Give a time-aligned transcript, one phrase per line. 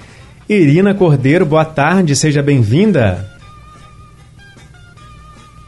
[0.49, 3.38] Irina Cordeiro, boa tarde, seja bem-vinda.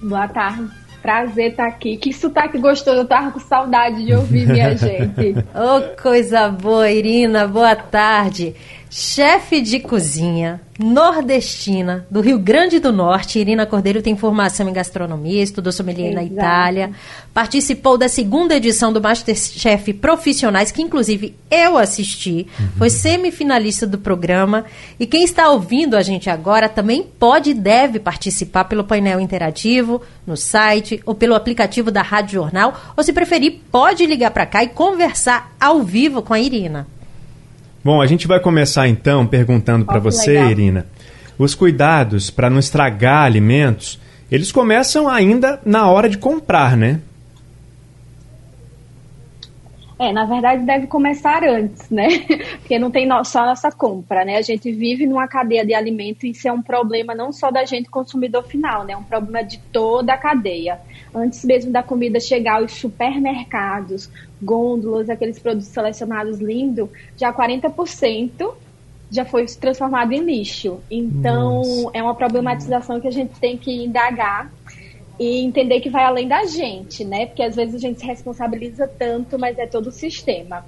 [0.02, 0.68] Boa tarde.
[1.02, 1.96] Prazer estar aqui.
[1.96, 2.98] Que sotaque gostoso.
[2.98, 5.34] Eu tava com saudade de ouvir minha gente.
[5.54, 7.46] Ô, oh, coisa boa, Irina.
[7.48, 8.54] Boa tarde
[8.90, 13.38] chefe de cozinha nordestina do Rio Grande do Norte.
[13.38, 16.26] Irina Cordeiro tem formação em gastronomia, estudou sommelier Exato.
[16.26, 16.90] na Itália,
[17.32, 22.68] participou da segunda edição do Masterchef Profissionais, que inclusive eu assisti, uhum.
[22.78, 24.64] foi semifinalista do programa.
[24.98, 30.02] E quem está ouvindo a gente agora também pode e deve participar pelo painel interativo,
[30.26, 34.64] no site ou pelo aplicativo da Rádio Jornal, ou se preferir, pode ligar para cá
[34.64, 36.88] e conversar ao vivo com a Irina.
[37.82, 40.50] Bom, a gente vai começar então perguntando para você, legal.
[40.50, 40.86] Irina,
[41.38, 43.98] os cuidados para não estragar alimentos,
[44.30, 47.00] eles começam ainda na hora de comprar, né?
[50.00, 52.08] É, na verdade deve começar antes, né?
[52.60, 54.38] Porque não tem só a nossa compra, né?
[54.38, 57.66] A gente vive numa cadeia de alimento e isso é um problema não só da
[57.66, 58.94] gente consumidor final, né?
[58.94, 60.80] É um problema de toda a cadeia
[61.14, 64.10] antes mesmo da comida chegar aos supermercados,
[64.40, 68.54] gôndolas, aqueles produtos selecionados lindos, já 40%
[69.10, 70.80] já foi transformado em lixo.
[70.90, 71.90] Então, Nossa.
[71.92, 74.50] é uma problematização que a gente tem que indagar
[75.20, 77.26] e entender que vai além da gente, né?
[77.26, 80.64] Porque às vezes a gente se responsabiliza tanto, mas é todo o sistema.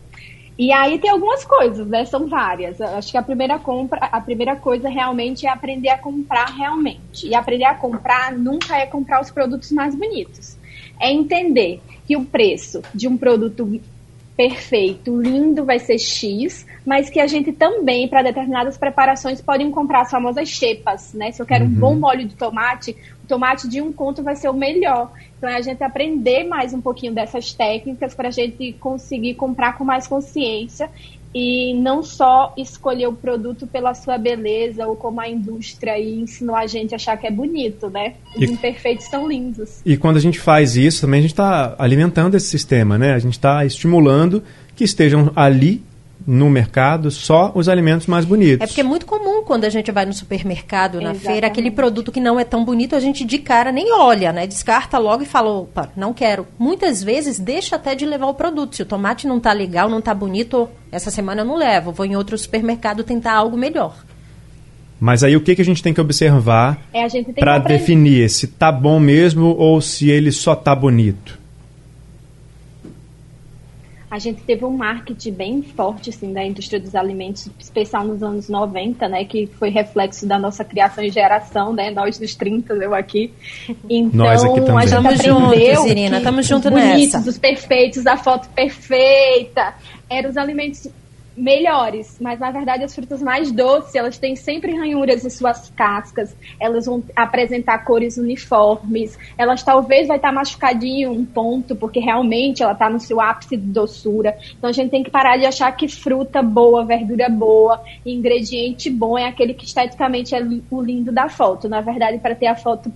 [0.59, 2.05] E aí tem algumas coisas, né?
[2.05, 2.79] São várias.
[2.79, 7.27] Acho que a primeira compra, a primeira coisa realmente é aprender a comprar realmente.
[7.27, 10.59] E aprender a comprar nunca é comprar os produtos mais bonitos.
[11.01, 13.81] É entender que o preço de um produto
[14.37, 20.03] perfeito, lindo, vai ser X, mas que a gente também, para determinadas preparações, podem comprar
[20.03, 21.31] as famosas xepas, né?
[21.33, 21.71] Se eu quero uhum.
[21.71, 22.97] um bom molho de tomate,
[23.33, 25.11] tomate de um conto vai ser o melhor.
[25.39, 29.79] Então é a gente aprender mais um pouquinho dessas técnicas para a gente conseguir comprar
[29.79, 30.91] com mais consciência
[31.35, 36.67] e não só escolher o produto pela sua beleza ou como a indústria ensinou a
[36.67, 38.17] gente a achar que é bonito, né?
[38.37, 39.81] Os e, imperfeitos são lindos.
[39.87, 43.15] E quando a gente faz isso, também a gente está alimentando esse sistema, né?
[43.15, 44.43] A gente está estimulando
[44.77, 45.83] que estejam ali
[46.27, 48.63] no mercado só os alimentos mais bonitos.
[48.63, 51.27] É porque é muito comum quando a gente vai no supermercado, na Exatamente.
[51.27, 54.47] feira, aquele produto que não é tão bonito, a gente de cara nem olha, né?
[54.47, 56.47] Descarta logo e fala, opa, não quero.
[56.59, 58.77] Muitas vezes deixa até de levar o produto.
[58.77, 61.93] Se o tomate não tá legal, não tá bonito, essa semana eu não levo.
[61.93, 63.97] Vou em outro supermercado tentar algo melhor.
[65.01, 67.05] Mas aí o que, que a gente tem que observar é,
[67.41, 71.42] para definir se tá bom mesmo ou se ele só tá bonito?
[74.13, 78.47] A gente teve um marketing bem forte assim da indústria dos alimentos, especial nos anos
[78.47, 82.95] 90, né, que foi reflexo da nossa criação e geração, né, nós dos 30, eu
[82.95, 83.33] aqui.
[83.89, 84.77] Então, nós aqui também.
[84.77, 86.93] a gente Tamo juntos, Irina, estamos juntos nessa.
[86.93, 89.75] Bonitos, os perfeitos, a foto perfeita,
[90.11, 90.87] eram os alimentos
[91.37, 96.37] melhores, mas na verdade as frutas mais doces, elas têm sempre ranhuras em suas cascas,
[96.61, 102.63] elas vão apresentar cores uniformes, elas talvez vai estar tá machucadinho um ponto, porque realmente
[102.63, 104.37] ela está no seu ápice de doçura.
[104.57, 109.19] Então a gente tem que parar de achar que fruta boa, verdura boa, ingrediente bom
[109.19, 111.69] é aquele que esteticamente é o lindo da foto.
[111.69, 112.93] Na verdade, para ter a foto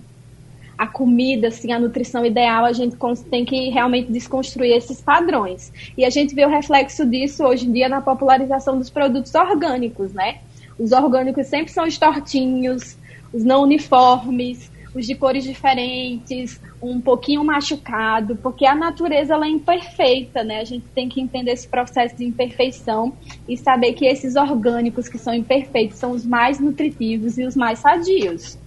[0.77, 2.95] a comida, assim, a nutrição ideal, a gente
[3.29, 5.73] tem que realmente desconstruir esses padrões.
[5.97, 10.13] E a gente vê o reflexo disso hoje em dia na popularização dos produtos orgânicos,
[10.13, 10.39] né?
[10.77, 12.95] Os orgânicos sempre são os tortinhos,
[13.33, 19.49] os não uniformes, os de cores diferentes, um pouquinho machucado, porque a natureza ela é
[19.49, 20.59] imperfeita, né?
[20.59, 23.13] A gente tem que entender esse processo de imperfeição
[23.47, 27.79] e saber que esses orgânicos que são imperfeitos são os mais nutritivos e os mais
[27.79, 28.57] sadios.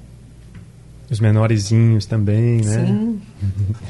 [1.11, 2.87] Os menorzinhos também, né?
[2.87, 3.21] Sim.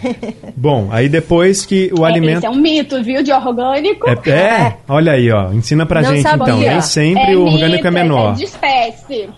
[0.57, 2.39] Bom, aí depois que o é, alimento.
[2.39, 4.09] Esse é um mito, viu, de orgânico.
[4.09, 5.53] É, é, olha aí, ó.
[5.53, 6.59] Ensina pra Não gente então.
[6.59, 8.33] Nem sempre é o orgânico é, é menor.
[8.33, 9.29] É de espécie.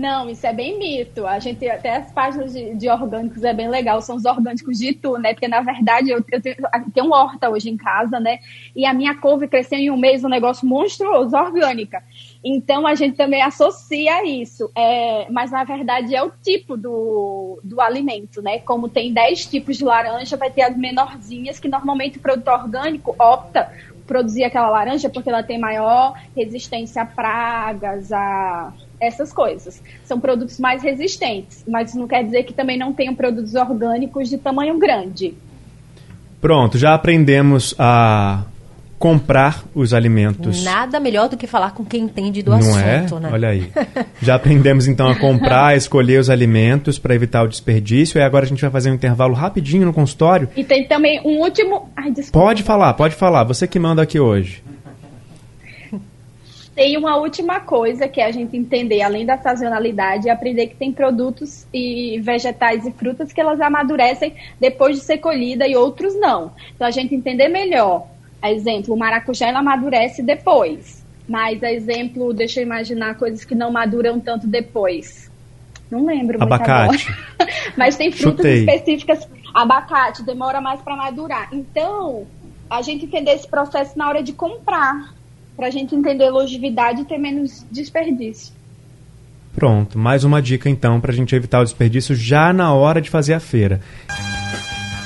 [0.00, 1.26] Não, isso é bem mito.
[1.26, 4.88] A gente até as páginas de, de, orgânicos é bem legal, são os orgânicos de
[4.88, 5.34] Itu, né?
[5.34, 8.38] Porque na verdade eu, eu tenho, eu tenho uma horta hoje em casa, né?
[8.74, 12.02] E a minha couve cresceu em um mês um negócio monstruoso, orgânica.
[12.42, 14.70] Então a gente também associa isso.
[14.74, 18.58] É, mas na verdade é o tipo do, do alimento, né?
[18.60, 23.14] Como tem 10 tipos de laranja, vai ter as menorzinhas, que normalmente o produto orgânico
[23.18, 23.70] opta
[24.10, 29.80] produzir aquela laranja porque ela tem maior resistência a pragas, a essas coisas.
[30.02, 34.36] São produtos mais resistentes, mas não quer dizer que também não tenham produtos orgânicos de
[34.36, 35.32] tamanho grande.
[36.40, 38.42] Pronto, já aprendemos a
[39.00, 40.62] comprar os alimentos.
[40.62, 43.20] Nada melhor do que falar com quem entende do não assunto, é?
[43.20, 43.30] né?
[43.32, 43.72] Olha aí.
[44.20, 48.18] Já aprendemos então a comprar, a escolher os alimentos para evitar o desperdício.
[48.18, 50.50] E agora a gente vai fazer um intervalo rapidinho no consultório.
[50.54, 51.90] E tem também um último.
[51.96, 53.42] Ai, pode falar, pode falar.
[53.44, 54.62] Você que manda aqui hoje.
[56.74, 60.76] Tem uma última coisa que é a gente entender, além da sazonalidade, é aprender que
[60.76, 66.14] tem produtos e vegetais e frutas que elas amadurecem depois de ser colhida e outros
[66.20, 66.52] não.
[66.74, 68.06] Então a gente entender melhor.
[68.42, 71.04] Exemplo, o maracujá ela amadurece depois.
[71.28, 75.30] Mas, exemplo, deixa eu imaginar coisas que não maduram tanto depois.
[75.90, 76.42] Não lembro.
[76.42, 77.12] Abacate.
[77.76, 78.60] Mas tem frutas Chutei.
[78.60, 79.28] específicas.
[79.54, 81.48] Abacate demora mais para madurar.
[81.52, 82.26] Então,
[82.68, 85.12] a gente entender esse processo na hora de comprar
[85.56, 88.52] para a gente entender longevidade e ter menos desperdício.
[89.54, 93.10] Pronto, mais uma dica então para a gente evitar o desperdício já na hora de
[93.10, 93.80] fazer a feira.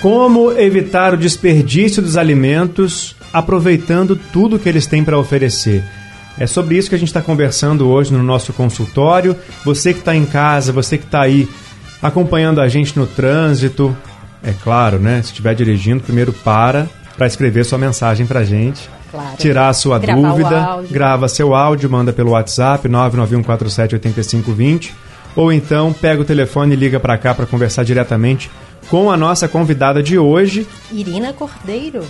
[0.03, 5.85] Como evitar o desperdício dos alimentos aproveitando tudo que eles têm para oferecer?
[6.39, 9.37] É sobre isso que a gente está conversando hoje no nosso consultório.
[9.65, 11.49] Você que está em casa, você que está aí
[12.01, 13.95] acompanhando a gente no trânsito,
[14.43, 15.21] é claro, né?
[15.23, 19.37] Se estiver dirigindo, primeiro para para escrever sua mensagem para a gente claro.
[19.37, 24.91] tirar a sua Gravar dúvida, grava seu áudio, manda pelo WhatsApp 991478520
[25.37, 28.51] ou então pega o telefone e liga para cá para conversar diretamente
[28.89, 32.05] com a nossa convidada de hoje, Irina Cordeiro.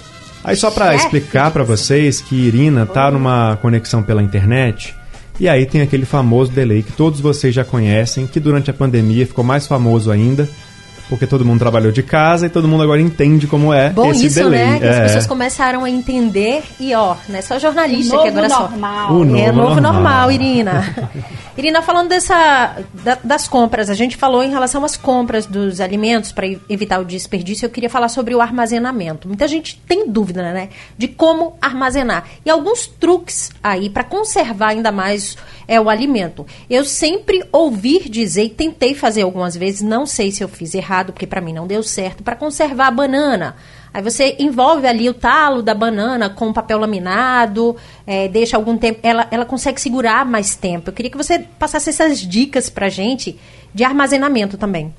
[0.44, 4.94] Aí só para explicar para vocês que Irina tá numa conexão pela internet
[5.38, 9.26] e aí tem aquele famoso delay que todos vocês já conhecem, que durante a pandemia
[9.26, 10.48] ficou mais famoso ainda,
[11.08, 14.26] porque todo mundo trabalhou de casa e todo mundo agora entende como é Bom, esse
[14.26, 14.64] isso, delay.
[14.64, 14.78] Né?
[14.78, 14.90] Que é.
[14.90, 19.08] As pessoas começaram a entender e ó, não é só jornalista que agora normal.
[19.08, 19.14] só.
[19.14, 20.94] O novo é novo normal, normal Irina.
[21.56, 26.32] Irina, falando dessa da, das compras, a gente falou em relação às compras dos alimentos
[26.32, 27.64] para evitar o desperdício.
[27.64, 29.28] Eu queria falar sobre o armazenamento.
[29.28, 34.90] Muita gente tem dúvida, né, de como armazenar e alguns truques aí para conservar ainda
[34.90, 35.36] mais
[35.68, 36.44] é o alimento.
[36.68, 41.12] Eu sempre ouvi dizer e tentei fazer algumas vezes, não sei se eu fiz errado
[41.12, 43.56] porque para mim não deu certo, para conservar a banana.
[43.94, 48.98] Aí você envolve ali o talo da banana com papel laminado, é, deixa algum tempo.
[49.04, 50.90] Ela, ela consegue segurar mais tempo.
[50.90, 53.38] Eu queria que você passasse essas dicas pra gente
[53.72, 54.92] de armazenamento também.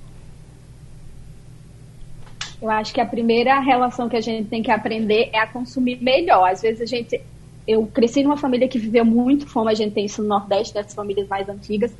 [2.62, 6.02] Eu acho que a primeira relação que a gente tem que aprender é a consumir
[6.02, 6.50] melhor.
[6.50, 7.20] Às vezes a gente.
[7.68, 10.94] Eu cresci numa família que viveu muito fome, a gente tem isso no Nordeste, das
[10.94, 11.92] famílias mais antigas.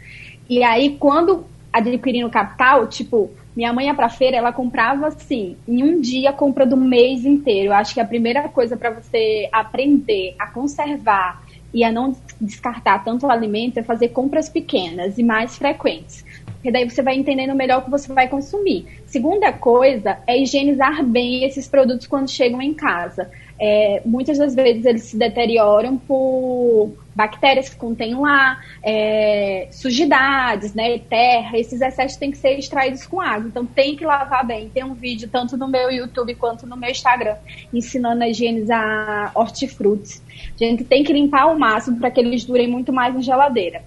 [0.50, 5.84] E aí, quando adquirindo capital, tipo, minha mãe ia pra feira, ela comprava assim, em
[5.84, 7.68] um dia compra do mês inteiro.
[7.68, 11.44] Eu acho que a primeira coisa para você aprender a conservar
[11.74, 16.26] e a não descartar tanto o alimento é fazer compras pequenas e mais frequentes.
[16.46, 18.86] Porque daí você vai entendendo melhor o que você vai consumir.
[19.06, 24.86] Segunda coisa é higienizar bem esses produtos quando chegam em casa é, muitas das vezes
[24.86, 32.30] eles se deterioram por bactérias que contêm lá, é, sujidades, né, terra, esses excessos têm
[32.30, 34.70] que ser extraídos com água, então tem que lavar bem.
[34.70, 37.36] Tem um vídeo tanto no meu YouTube quanto no meu Instagram
[37.74, 40.22] ensinando a higienizar hortifrutis.
[40.60, 43.82] A gente tem que limpar ao máximo para que eles durem muito mais em geladeira.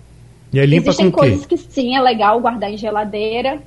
[0.51, 1.57] E aí limpa Existem com coisas quê?
[1.57, 3.61] que sim é legal guardar em geladeira.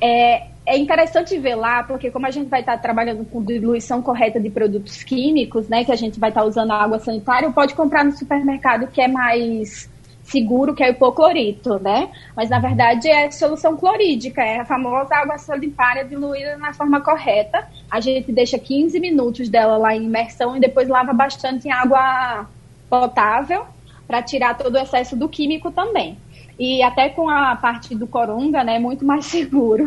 [0.00, 4.40] É, é interessante ver lá, porque como a gente vai estar trabalhando com diluição correta
[4.40, 8.10] de produtos químicos, né, que a gente vai estar usando água sanitária, pode comprar no
[8.12, 9.88] supermercado que é mais
[10.24, 12.10] seguro, que é o hipoclorito, né?
[12.34, 17.64] Mas na verdade é solução clorídica, é a famosa água sanitária diluída na forma correta.
[17.88, 22.48] A gente deixa 15 minutos dela lá em imersão e depois lava bastante em água
[22.90, 23.66] potável
[24.06, 26.18] para tirar todo o excesso do químico também.
[26.58, 29.86] E até com a parte do coronga, né, muito mais seguro,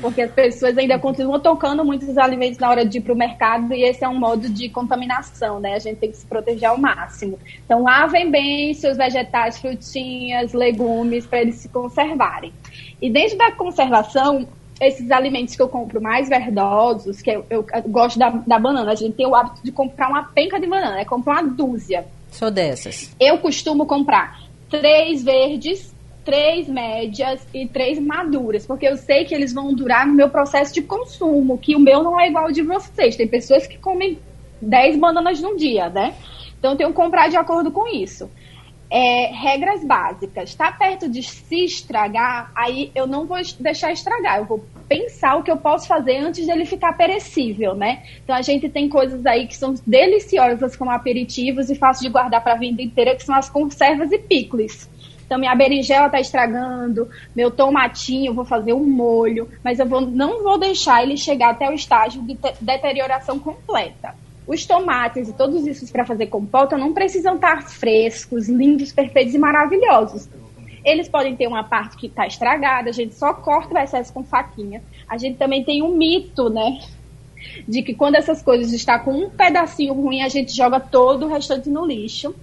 [0.00, 3.72] porque as pessoas ainda continuam tocando muitos alimentos na hora de ir para o mercado
[3.74, 6.78] e esse é um modo de contaminação, né, a gente tem que se proteger ao
[6.78, 7.38] máximo.
[7.64, 12.52] Então, lavem bem seus vegetais, frutinhas, legumes, para eles se conservarem.
[13.00, 14.48] E dentro da conservação,
[14.80, 18.92] esses alimentos que eu compro mais verdosos, que eu, eu, eu gosto da, da, banana,
[18.92, 22.06] a gente tem o hábito de comprar uma penca de banana, é comprar uma dúzia.
[22.30, 23.14] Sou dessas.
[23.20, 24.43] Eu costumo comprar
[24.80, 30.14] três verdes, três médias e três maduras, porque eu sei que eles vão durar no
[30.14, 33.16] meu processo de consumo, que o meu não é igual ao de vocês.
[33.16, 34.18] Tem pessoas que comem
[34.60, 36.14] 10 bananas num dia, né?
[36.58, 38.30] Então eu tenho que comprar de acordo com isso.
[38.90, 40.50] É, regras básicas.
[40.50, 44.38] Está perto de se estragar, aí eu não vou deixar estragar.
[44.38, 48.02] Eu vou pensar o que eu posso fazer antes dele ficar perecível, né?
[48.22, 52.42] Então a gente tem coisas aí que são deliciosas como aperitivos e fácil de guardar
[52.42, 54.88] para a vida inteira, que são as conservas e picles.
[55.26, 60.42] Então minha berinjela está estragando, meu tomatinho, vou fazer um molho, mas eu vou, não
[60.42, 64.14] vou deixar ele chegar até o estágio de deterioração completa.
[64.46, 69.38] Os tomates e todos esses para fazer compota não precisam estar frescos, lindos, perfeitos e
[69.38, 70.28] maravilhosos.
[70.84, 74.22] Eles podem ter uma parte que está estragada, a gente só corta o excesso com
[74.22, 74.82] faquinha.
[75.08, 76.78] A gente também tem um mito, né?
[77.66, 81.28] De que quando essas coisas estão com um pedacinho ruim, a gente joga todo o
[81.28, 82.34] restante no lixo.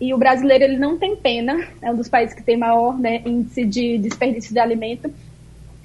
[0.00, 3.20] E o brasileiro ele não tem pena, é um dos países que tem maior né,
[3.26, 5.12] índice de desperdício de alimento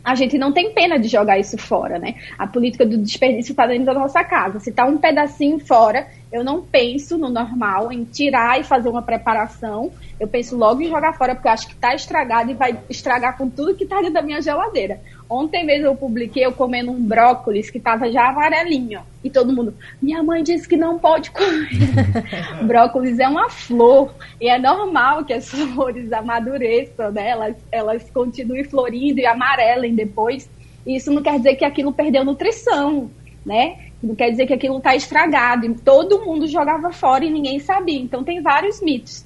[0.04, 2.16] a gente não tem pena de jogar isso fora, né?
[2.38, 4.60] A política do desperdício está dentro da nossa casa.
[4.60, 9.02] Se está um pedacinho fora, eu não penso no normal em tirar e fazer uma
[9.02, 9.92] preparação.
[10.20, 13.38] Eu penso logo em jogar fora, porque eu acho que está estragado e vai estragar
[13.38, 15.00] com tudo que está dentro da minha geladeira.
[15.34, 19.02] Ontem mesmo eu publiquei eu comendo um brócolis que estava já amarelinho.
[19.24, 21.70] E todo mundo, minha mãe disse que não pode comer.
[22.68, 24.14] brócolis é uma flor.
[24.40, 27.30] E é normal que as flores amadureçam, né?
[27.30, 30.48] Elas, elas continuem florindo e amarelem depois.
[30.86, 33.10] E isso não quer dizer que aquilo perdeu nutrição,
[33.44, 33.88] né?
[34.04, 35.66] Não quer dizer que aquilo está estragado.
[35.66, 38.00] E todo mundo jogava fora e ninguém sabia.
[38.00, 39.26] Então tem vários mitos.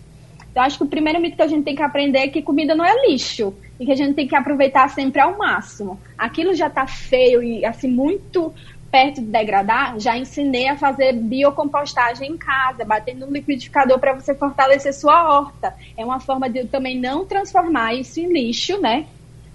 [0.50, 2.74] Então acho que o primeiro mito que a gente tem que aprender é que comida
[2.74, 6.00] não é lixo e que a gente tem que aproveitar sempre ao máximo.
[6.18, 8.54] Aquilo já está feio e assim muito
[8.92, 14.34] perto de degradar, já ensinei a fazer biocompostagem em casa, batendo no liquidificador para você
[14.34, 15.76] fortalecer sua horta.
[15.98, 19.06] É uma forma de eu também não transformar isso em lixo, né?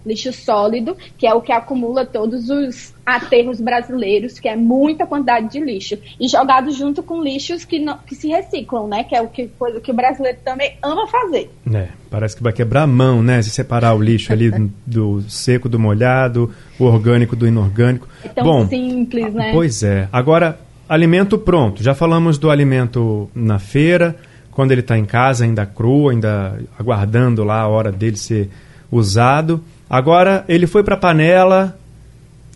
[0.04, 5.50] Lixo sólido, que é o que acumula todos os aterros brasileiros, que é muita quantidade
[5.50, 9.04] de lixo, e jogado junto com lixos que, não, que se reciclam, né?
[9.04, 11.50] Que é o que, coisa que o brasileiro também ama fazer.
[11.72, 13.42] É, parece que vai quebrar a mão, né?
[13.42, 14.50] Se separar o lixo ali
[14.86, 18.08] do seco do molhado, o orgânico do inorgânico.
[18.24, 19.52] É tão Bom, simples, né?
[19.52, 20.08] Pois é.
[20.12, 21.82] Agora, alimento pronto.
[21.82, 24.16] Já falamos do alimento na feira,
[24.50, 28.50] quando ele está em casa, ainda cru, ainda aguardando lá a hora dele ser
[28.90, 29.62] usado.
[29.92, 31.78] Agora ele foi para a panela.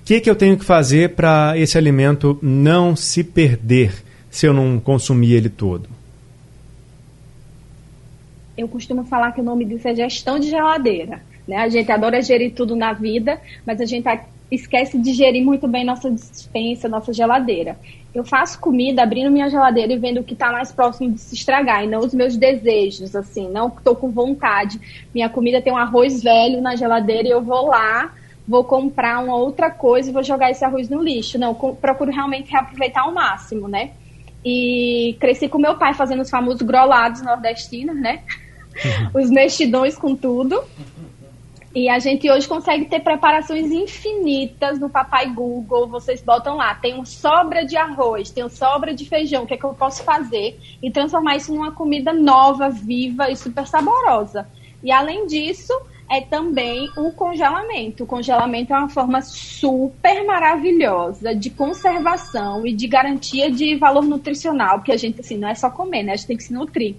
[0.01, 3.93] O que, que eu tenho que fazer para esse alimento não se perder
[4.31, 5.87] se eu não consumir ele todo?
[8.57, 11.21] Eu costumo falar que o nome disso é gestão de geladeira.
[11.47, 11.59] Né?
[11.59, 14.09] A gente adora gerir tudo na vida, mas a gente
[14.51, 17.79] esquece de gerir muito bem nossa dispensa, nossa geladeira.
[18.15, 21.35] Eu faço comida abrindo minha geladeira e vendo o que está mais próximo de se
[21.35, 24.81] estragar, e não os meus desejos, assim, não estou com vontade.
[25.15, 28.13] Minha comida tem um arroz velho na geladeira e eu vou lá,
[28.47, 31.39] vou comprar uma outra coisa e vou jogar esse arroz no lixo.
[31.39, 33.91] Não, procuro realmente reaproveitar ao máximo, né?
[34.45, 38.23] E cresci com meu pai fazendo os famosos grolados nordestinos, né?
[38.85, 39.11] Uhum.
[39.23, 40.63] os mexidões com tudo.
[41.77, 45.87] E a gente hoje consegue ter preparações infinitas no Papai Google.
[45.87, 49.53] Vocês botam lá, tem um sobra de arroz, tem um sobra de feijão, o que
[49.53, 50.59] é que eu posso fazer?
[50.83, 54.49] E transformar isso numa comida nova, viva e super saborosa.
[54.83, 55.71] E além disso,
[56.11, 58.05] é também o congelamento.
[58.05, 64.79] O congelamento é uma forma super maravilhosa de conservação e de garantia de valor nutricional,
[64.79, 66.15] porque a gente assim, não é só comer, né?
[66.15, 66.97] A gente tem que se nutrir.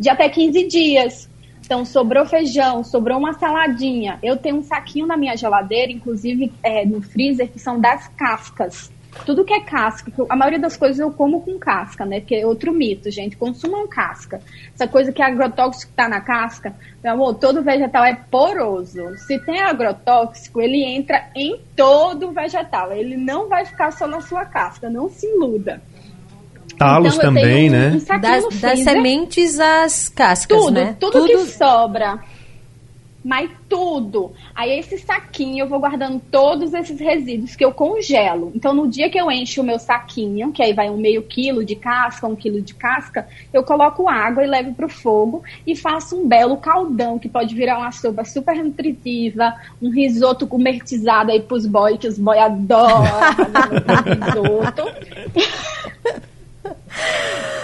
[0.00, 1.35] De até 15 dias.
[1.66, 4.20] Então, sobrou feijão, sobrou uma saladinha.
[4.22, 8.88] Eu tenho um saquinho na minha geladeira, inclusive é, no freezer, que são das cascas.
[9.24, 12.20] Tudo que é casca, a maioria das coisas eu como com casca, né?
[12.20, 13.36] Que é outro mito, gente.
[13.36, 14.40] Consumam casca.
[14.72, 19.16] Essa coisa que é agrotóxico está na casca, meu amor, todo vegetal é poroso.
[19.16, 22.92] Se tem agrotóxico, ele entra em todo o vegetal.
[22.92, 25.82] Ele não vai ficar só na sua casca, não se iluda.
[26.78, 27.92] Talos então, também, né?
[27.92, 30.96] Um das, das, sementes às cascas, tudo, né?
[30.98, 32.20] Tudo, tudo que sobra
[33.26, 34.32] mas tudo.
[34.54, 38.52] Aí esse saquinho eu vou guardando todos esses resíduos que eu congelo.
[38.54, 41.64] Então no dia que eu encho o meu saquinho, que aí vai um meio quilo
[41.64, 45.74] de casca, um quilo de casca, eu coloco água e levo para o fogo e
[45.74, 49.52] faço um belo caldão que pode virar uma sopa super nutritiva,
[49.82, 53.02] um risoto gourmetizado aí pros boys, que os boy adoram
[54.06, 54.82] risoto.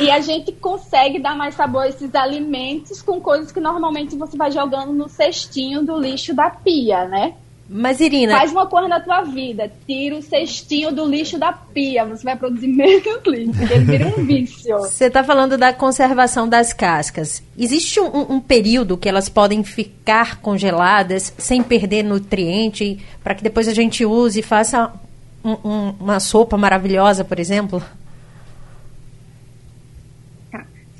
[0.00, 4.36] E a gente consegue dar mais sabor a esses alimentos com coisas que normalmente você
[4.36, 7.34] vai jogando no cestinho do lixo da pia, né?
[7.74, 8.36] Mas, Irina.
[8.36, 9.72] Faz uma coisa na tua vida.
[9.86, 12.04] Tira o cestinho do lixo da pia.
[12.04, 13.62] Você vai produzir menos lixo.
[13.62, 14.78] Ele vira um vício.
[14.78, 17.42] Você está falando da conservação das cascas.
[17.56, 23.66] Existe um, um, período que elas podem ficar congeladas sem perder nutriente para que depois
[23.66, 24.92] a gente use e faça
[25.42, 27.82] um, um, uma sopa maravilhosa, por exemplo?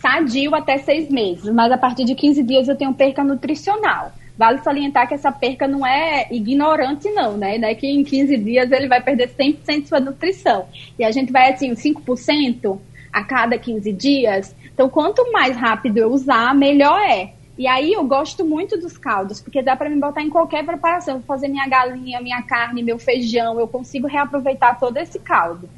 [0.02, 4.12] Sadio até seis meses, mas a partir de 15 dias eu tenho perca nutricional.
[4.37, 7.56] Vale salientar que essa perca não é ignorante, não, né?
[7.59, 10.66] É que em 15 dias ele vai perder 100% de sua nutrição.
[10.99, 12.78] E a gente vai, assim, 5%
[13.12, 14.56] a cada 15 dias.
[14.73, 17.35] Então, quanto mais rápido eu usar, melhor é.
[17.56, 21.18] E aí eu gosto muito dos caldos, porque dá para me botar em qualquer preparação.
[21.18, 25.68] Vou fazer minha galinha, minha carne, meu feijão, eu consigo reaproveitar todo esse caldo.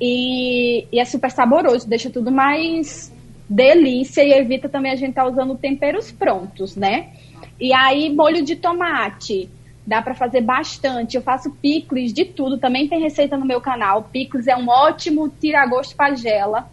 [0.00, 3.12] E, e é super saboroso, deixa tudo mais
[3.48, 7.08] delícia e evita também a gente estar tá usando temperos prontos, né?
[7.60, 9.48] E aí, molho de tomate.
[9.86, 11.16] Dá para fazer bastante.
[11.16, 12.58] Eu faço picles de tudo.
[12.58, 14.02] Também tem receita no meu canal.
[14.02, 16.68] Picles é um ótimo tira-gosto pagela.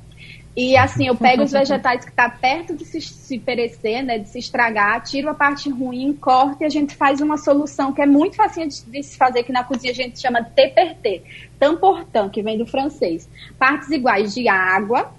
[0.55, 4.29] E assim, eu pego os vegetais que tá perto de se, se perecer, né, de
[4.29, 8.05] se estragar, tiro a parte ruim, corto e a gente faz uma solução que é
[8.05, 11.23] muito fácil de, de se fazer, que na cozinha a gente chama de TPT,
[11.59, 13.29] tamportan, que vem do francês.
[13.59, 15.11] Partes iguais de água,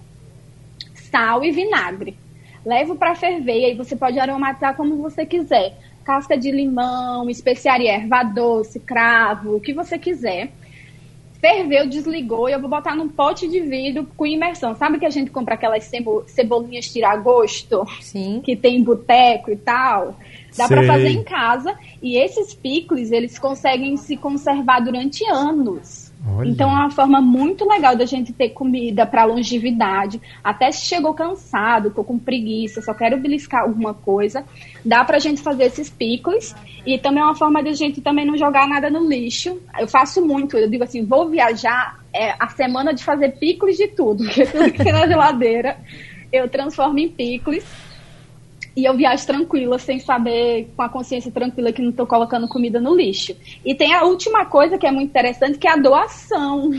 [1.11, 2.17] sal e vinagre.
[2.65, 5.79] Levo para ferver e aí você pode aromatizar como você quiser.
[6.05, 10.51] Casca de limão, especiaria, erva doce, cravo, o que você quiser.
[11.41, 14.75] Ferveu, desligou e eu vou botar num pote de vidro com imersão.
[14.75, 15.89] Sabe que a gente compra aquelas
[16.27, 17.85] cebolinhas tirar gosto?
[18.01, 18.41] Sim.
[18.43, 20.17] Que tem boteco e tal?
[20.57, 21.77] Dá para fazer em casa.
[22.03, 26.06] E esses picles, eles conseguem se conservar durante anos.
[26.29, 26.49] Olha.
[26.49, 30.21] Então é uma forma muito legal da gente ter comida para longevidade.
[30.43, 34.45] Até se chegou cansado, tô com preguiça, só quero beliscar alguma coisa,
[34.85, 36.55] dá pra gente fazer esses picles.
[36.85, 39.61] E também é uma forma de a gente também não jogar nada no lixo.
[39.79, 43.89] Eu faço muito, eu digo assim, vou viajar, é a semana de fazer picles de
[43.89, 45.77] tudo, porque tudo que tem na geladeira
[46.33, 47.65] eu transformo em picles
[48.77, 52.79] e eu viajo tranquila, sem saber, com a consciência tranquila que não estou colocando comida
[52.79, 53.35] no lixo.
[53.65, 56.71] E tem a última coisa que é muito interessante, que é a doação.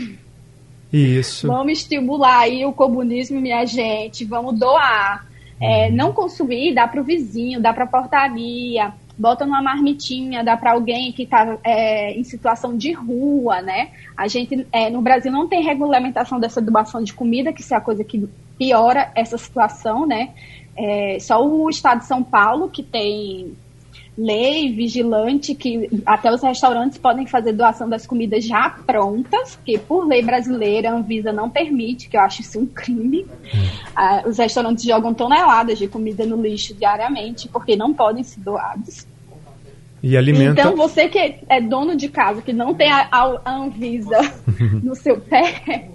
[0.92, 1.48] Isso.
[1.48, 4.24] Vamos estimular aí o comunismo, minha gente.
[4.24, 5.26] Vamos doar.
[5.60, 10.56] É, não consumir, dá para o vizinho, dá para a portaria, bota numa marmitinha, dá
[10.56, 13.88] para alguém que está é, em situação de rua, né?
[14.16, 17.76] A gente é, no Brasil não tem regulamentação dessa doação de comida, que isso é
[17.76, 20.30] a coisa que piora essa situação, né?
[20.80, 23.56] É, só o estado de São Paulo que tem
[24.16, 30.06] lei vigilante que até os restaurantes podem fazer doação das comidas já prontas, que por
[30.06, 33.26] lei brasileira a Anvisa não permite, que eu acho isso um crime.
[33.94, 39.06] Ah, os restaurantes jogam toneladas de comida no lixo diariamente porque não podem ser doados.
[40.00, 40.60] E alimenta...
[40.60, 44.18] Então você que é dono de casa, que não tem a, a Anvisa
[44.82, 45.88] no seu pé,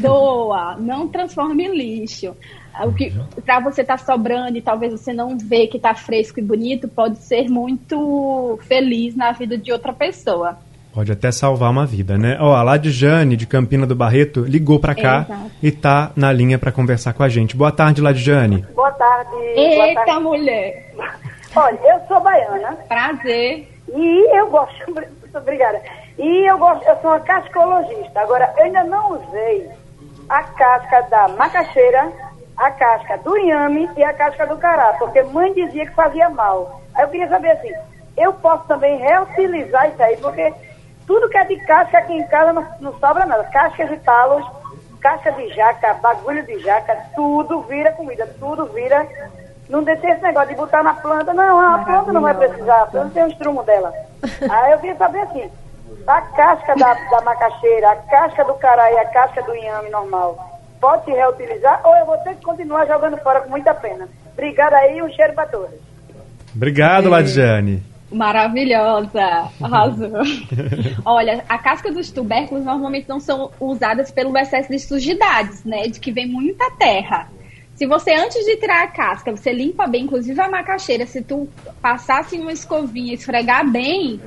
[0.00, 2.34] doa, não transforme em lixo
[2.80, 3.12] o que
[3.44, 6.88] para você estar tá sobrando e talvez você não vê que está fresco e bonito,
[6.88, 10.56] pode ser muito feliz na vida de outra pessoa.
[10.92, 12.36] Pode até salvar uma vida, né?
[12.38, 15.50] Ó, a Ladjane, de Campina do Barreto, ligou para cá Exato.
[15.62, 17.56] e tá na linha para conversar com a gente.
[17.56, 18.66] Boa tarde, Ladjane.
[18.74, 19.36] Boa tarde.
[19.56, 20.22] Eita, boa tarde.
[20.22, 20.94] mulher.
[21.56, 22.76] Olha, eu sou baiana.
[22.88, 23.68] Prazer.
[23.88, 24.84] E eu gosto,
[25.34, 25.80] obrigada.
[26.18, 28.20] E eu gosto, eu sou uma cascologista.
[28.20, 29.68] Agora, eu ainda não usei
[30.28, 32.12] a casca da macaxeira
[32.56, 36.80] a casca do inhame e a casca do cará, porque mãe dizia que fazia mal.
[36.94, 37.72] Aí eu queria saber assim,
[38.16, 40.52] eu posso também reutilizar isso aí, porque
[41.06, 43.44] tudo que é de casca aqui em casa não, não sobra nada.
[43.44, 44.46] Casca de talos,
[45.00, 49.06] casca de jaca, bagulho de jaca, tudo vira comida, tudo vira.
[49.68, 52.86] Não tem esse negócio de botar na planta, não, a planta não vai precisar, a
[52.86, 53.92] planta tem um estrumo dela.
[54.50, 55.50] Aí eu queria saber assim,
[56.06, 60.51] a casca da, da macaxeira, a casca do cará e a casca do inhame normal
[60.82, 64.08] pode se reutilizar ou eu vou ter que continuar jogando fora com muita pena.
[64.32, 65.78] Obrigada aí um cheiro para todos.
[66.54, 67.80] Obrigado, Ladiane.
[68.10, 70.10] Maravilhosa, arrasou.
[71.04, 75.84] Olha, a casca dos tubérculos normalmente não são usadas pelo excesso de sujidades, né?
[75.84, 77.28] De que vem muita terra.
[77.76, 81.48] Se você, antes de tirar a casca, você limpa bem, inclusive a macaxeira, se tu
[81.80, 84.20] passar assim uma escovinha, esfregar bem,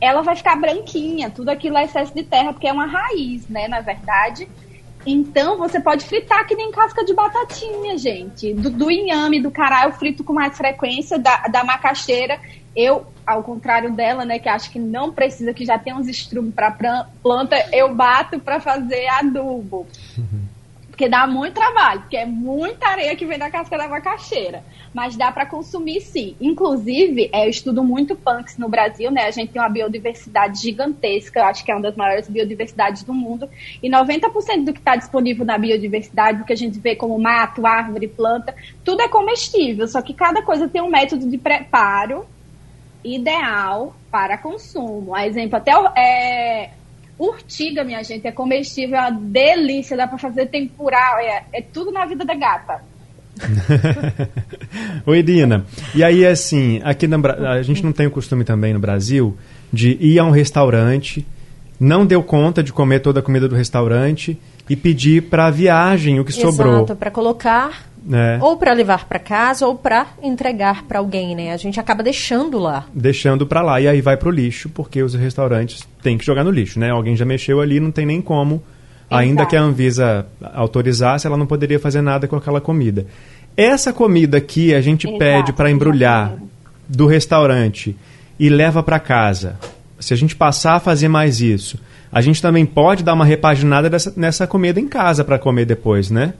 [0.00, 1.30] ela vai ficar branquinha.
[1.30, 4.46] Tudo aquilo é excesso de terra, porque é uma raiz, né, na verdade.
[5.04, 8.54] Então, você pode fritar que nem casca de batatinha, gente.
[8.54, 11.18] Do, do inhame, do cará, eu frito com mais frequência.
[11.18, 12.38] Da, da macaxeira,
[12.74, 16.54] eu, ao contrário dela, né, que acho que não precisa, que já tem uns estrumes
[16.54, 16.70] para
[17.22, 19.86] planta, eu bato para fazer adubo.
[20.16, 20.51] Uhum.
[20.92, 24.62] Porque dá muito trabalho, porque é muita areia que vem da casca da macaxeira.
[24.92, 26.36] Mas dá para consumir sim.
[26.38, 29.22] Inclusive, é, eu estudo muito punks no Brasil, né?
[29.22, 33.14] A gente tem uma biodiversidade gigantesca, eu acho que é uma das maiores biodiversidades do
[33.14, 33.48] mundo.
[33.82, 37.66] E 90% do que está disponível na biodiversidade, do que a gente vê como mato,
[37.66, 39.88] árvore, planta, tudo é comestível.
[39.88, 42.26] Só que cada coisa tem um método de preparo
[43.02, 45.14] ideal para consumo.
[45.14, 46.70] A exemplo, até é,
[47.22, 51.92] Urtiga, minha gente, é comestível, é uma delícia, dá para fazer temporal, é, é tudo
[51.92, 52.82] na vida da gata.
[55.06, 55.64] Oi, Dina.
[55.94, 57.16] E aí, assim, aqui na,
[57.52, 59.38] a gente não tem o costume também no Brasil
[59.72, 61.24] de ir a um restaurante,
[61.78, 64.36] não deu conta de comer toda a comida do restaurante
[64.72, 66.76] e pedir para a viagem o que Exato, sobrou.
[66.76, 68.38] Exato, para colocar é.
[68.40, 71.52] Ou para levar para casa ou para entregar para alguém, né?
[71.52, 72.86] A gente acaba deixando lá.
[72.92, 76.42] Deixando para lá e aí vai para o lixo, porque os restaurantes têm que jogar
[76.42, 76.90] no lixo, né?
[76.90, 78.54] Alguém já mexeu ali, não tem nem como.
[78.54, 79.22] Exato.
[79.22, 83.06] Ainda que a Anvisa autorizasse, ela não poderia fazer nada com aquela comida.
[83.56, 86.34] Essa comida que a gente Exato, pede para embrulhar
[86.88, 87.94] do restaurante
[88.36, 89.60] e leva para casa,
[90.00, 91.78] se a gente passar a fazer mais isso,
[92.12, 96.10] a gente também pode dar uma repaginada dessa, nessa comida em casa para comer depois,
[96.10, 96.34] né?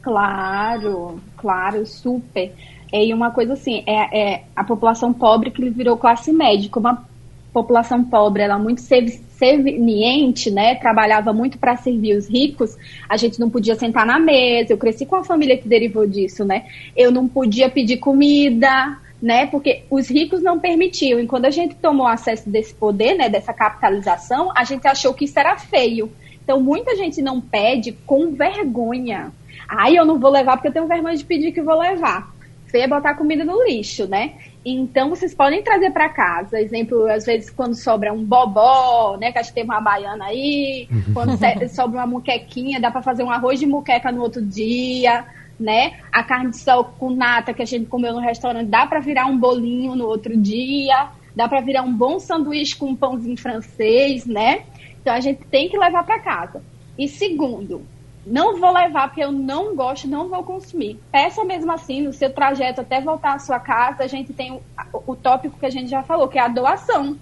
[0.00, 2.50] Claro, claro, super.
[2.90, 6.70] E uma coisa assim, é, é a população pobre que virou classe média.
[6.70, 7.04] Como a
[7.52, 10.74] população pobre ela é muito serviente, né?
[10.76, 12.76] Trabalhava muito para servir os ricos.
[13.08, 14.72] A gente não podia sentar na mesa.
[14.72, 16.64] Eu cresci com a família que derivou disso, né?
[16.96, 19.46] Eu não podia pedir comida, né?
[19.46, 21.20] Porque os ricos não permitiam.
[21.20, 23.28] E quando a gente tomou acesso desse poder, né?
[23.28, 26.10] Dessa capitalização, a gente achou que isso era feio.
[26.42, 29.32] Então muita gente não pede com vergonha.
[29.68, 32.34] Aí eu não vou levar porque eu tenho vergonha de pedir que vou levar.
[32.66, 34.34] Feio é botar comida no lixo, né?
[34.64, 39.38] Então vocês podem trazer para casa, exemplo, às vezes quando sobra um bobó, né, que
[39.38, 41.32] acho que tem uma baiana aí, quando
[41.68, 45.24] sobra uma muquequinha, dá para fazer um arroz de muqueca no outro dia,
[45.60, 46.00] né?
[46.10, 49.26] A carne de sol com nata que a gente comeu no restaurante, dá para virar
[49.26, 54.24] um bolinho no outro dia, dá para virar um bom sanduíche com um pãozinho francês,
[54.24, 54.64] né?
[55.00, 56.62] Então a gente tem que levar para casa.
[56.98, 57.82] E segundo,
[58.26, 60.98] não vou levar porque eu não gosto, não vou consumir.
[61.12, 64.62] Peça mesmo assim, no seu trajeto até voltar à sua casa, a gente tem o,
[65.06, 67.18] o tópico que a gente já falou, que é a doação.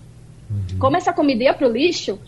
[0.51, 0.79] Uhum.
[0.79, 2.19] Como essa comida ia para o lixo,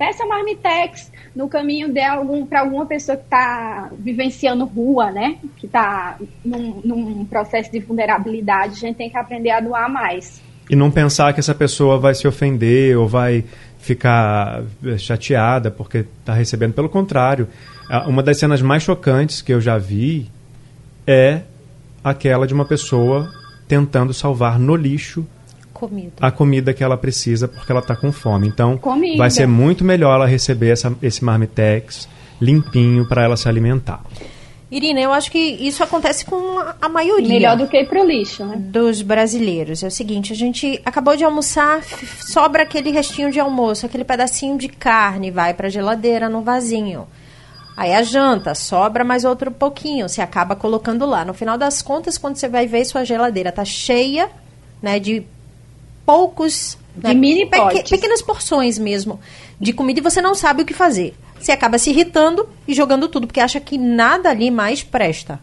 [0.00, 5.36] peça marmitex no caminho de algum para alguma pessoa que está vivenciando rua, né?
[5.58, 8.76] Que está num, num processo de vulnerabilidade.
[8.76, 10.40] A gente tem que aprender a doar mais.
[10.70, 13.44] E não pensar que essa pessoa vai se ofender ou vai
[13.78, 14.62] ficar
[14.96, 16.72] chateada porque está recebendo.
[16.72, 17.46] Pelo contrário,
[18.06, 20.30] uma das cenas mais chocantes que eu já vi
[21.06, 21.42] é
[22.02, 23.30] aquela de uma pessoa
[23.68, 25.26] tentando salvar no lixo
[25.80, 26.12] comida.
[26.20, 28.46] a comida que ela precisa porque ela está com fome.
[28.46, 29.16] Então, comida.
[29.16, 32.08] vai ser muito melhor ela receber essa, esse marmitex
[32.40, 34.02] limpinho para ela se alimentar.
[34.70, 36.38] Irina, eu acho que isso acontece com
[36.80, 37.28] a maioria.
[37.28, 38.54] Melhor do que ir pro lixo, né?
[38.56, 39.82] Dos brasileiros.
[39.82, 41.82] É o seguinte, a gente acabou de almoçar,
[42.20, 47.08] sobra aquele restinho de almoço, aquele pedacinho de carne, vai pra geladeira no vasinho.
[47.76, 51.24] Aí a janta, sobra mais outro pouquinho, você acaba colocando lá.
[51.24, 54.30] No final das contas, quando você vai ver, sua geladeira tá cheia,
[54.82, 55.24] né, de
[56.04, 56.78] poucos...
[56.96, 59.20] De né, mini pequ Pequenas porções mesmo
[59.60, 61.14] de comida e você não sabe o que fazer.
[61.38, 65.40] Você acaba se irritando e jogando tudo, porque acha que nada ali mais presta.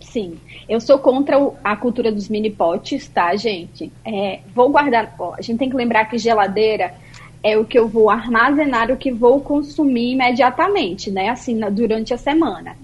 [0.00, 3.92] Sim, eu sou contra o, a cultura dos mini potes, tá, gente?
[4.04, 5.14] É, vou guardar.
[5.18, 6.94] Ó, a gente tem que lembrar que geladeira
[7.42, 11.28] é o que eu vou armazenar, o que vou consumir imediatamente, né?
[11.28, 12.76] Assim, na, durante a semana.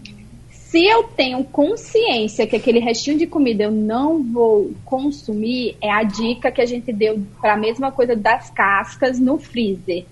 [0.68, 6.02] Se eu tenho consciência que aquele restinho de comida eu não vou consumir, é a
[6.02, 10.04] dica que a gente deu para a mesma coisa das cascas no freezer.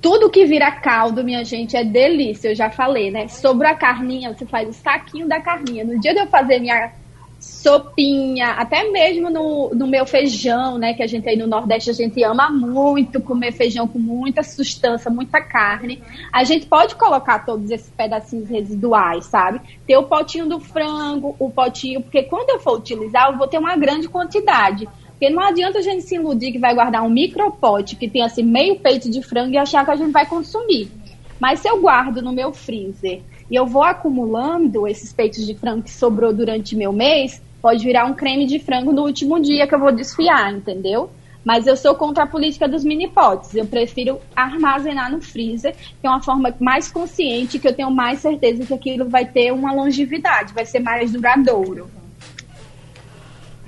[0.00, 3.28] Tudo que vira caldo, minha gente, é delícia, eu já falei, né?
[3.28, 5.84] Sobre a carninha, você faz o saquinho da carninha.
[5.84, 6.90] No dia de eu fazer minha
[7.38, 10.94] sopinha, até mesmo no, no meu feijão, né?
[10.94, 15.10] Que a gente aí no Nordeste a gente ama muito comer feijão com muita sustância,
[15.10, 16.02] muita carne.
[16.32, 19.60] A gente pode colocar todos esses pedacinhos residuais, sabe?
[19.86, 23.58] Ter o potinho do frango, o potinho, porque quando eu for utilizar, eu vou ter
[23.58, 24.88] uma grande quantidade.
[25.10, 28.42] Porque não adianta a gente se iludir que vai guardar um micropote que tem assim
[28.42, 30.90] meio peito de frango e achar que a gente vai consumir.
[31.40, 35.82] Mas se eu guardo no meu freezer e eu vou acumulando esses peitos de frango
[35.82, 39.74] que sobrou durante meu mês, pode virar um creme de frango no último dia que
[39.74, 41.10] eu vou desfiar, entendeu?
[41.44, 43.54] Mas eu sou contra a política dos mini potes.
[43.54, 48.18] Eu prefiro armazenar no freezer, que é uma forma mais consciente, que eu tenho mais
[48.18, 51.88] certeza que aquilo vai ter uma longevidade, vai ser mais duradouro.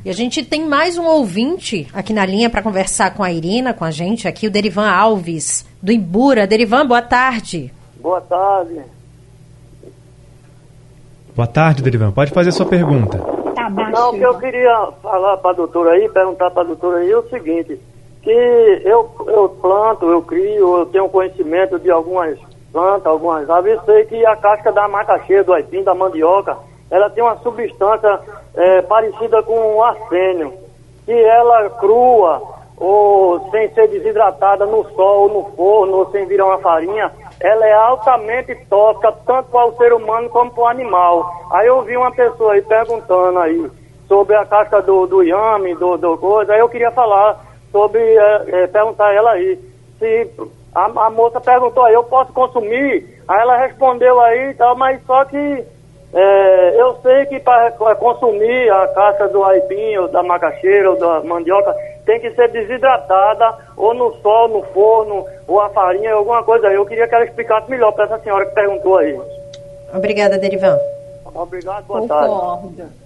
[0.04, 3.74] E a gente tem mais um ouvinte aqui na linha para conversar com a Irina,
[3.74, 6.46] com a gente aqui, o Derivan Alves, do Ibura.
[6.46, 7.72] Derivan, boa tarde.
[8.00, 8.80] Boa tarde.
[11.40, 12.12] Boa tarde, Derivan.
[12.12, 13.16] Pode fazer sua pergunta.
[13.54, 13.92] Tá baixo.
[13.92, 17.10] Não, o que eu queria falar para a doutora aí, perguntar para a doutora aí
[17.10, 17.80] é o seguinte,
[18.20, 18.30] que
[18.84, 22.38] eu, eu planto, eu crio, eu tenho conhecimento de algumas
[22.70, 26.58] plantas, algumas aves, eu sei que a casca da macaxeira, do aipim, da mandioca,
[26.90, 28.20] ela tem uma substância
[28.54, 30.52] é, parecida com o arsênio,
[31.06, 32.42] que ela crua
[32.76, 37.72] ou sem ser desidratada no sol, no forno, ou sem virar uma farinha, ela é
[37.72, 41.48] altamente tóxica, tanto para o ser humano como para o animal.
[41.50, 43.70] Aí eu vi uma pessoa aí perguntando aí
[44.06, 47.40] sobre a casca do, do yame, do, do coisa, aí eu queria falar
[47.72, 49.58] sobre, é, é, perguntar ela aí,
[49.98, 50.30] se
[50.74, 53.22] a, a moça perguntou aí, eu posso consumir?
[53.26, 55.64] Aí ela respondeu aí e tal, mas só que
[56.12, 61.20] é, eu sei que para consumir a casca do aipim, ou da macaxeira, ou da
[61.22, 61.74] mandioca,
[62.10, 66.74] tem que ser desidratada, ou no sol, no forno, ou a farinha, alguma coisa aí.
[66.74, 69.16] Eu queria que ela explicasse melhor para essa senhora que perguntou aí.
[69.94, 70.76] Obrigada, Derivan.
[71.32, 72.28] Obrigado, boa tarde.
[72.28, 73.00] Concordo.